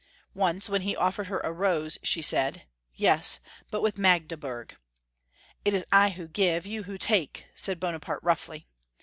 Once, 0.33 0.67
when 0.67 0.81
he 0.81 0.95
offered 0.95 1.27
her 1.27 1.39
a 1.41 1.51
rose, 1.51 1.99
she 2.01 2.23
said, 2.23 2.63
"Yes, 2.95 3.39
but 3.69 3.83
with 3.83 3.99
Magdeburg."" 3.99 4.75
It 5.63 5.75
is 5.75 5.85
I 5.91 6.09
who 6.09 6.27
give, 6.27 6.65
you 6.65 6.85
who 6.85 6.97
take," 6.97 7.45
said 7.53 7.79
Bonaparte 7.79 8.23
roughly. 8.23 8.65